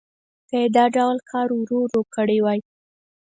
[0.49, 2.59] که یې دا ډول کار ورو ورو کړی وای.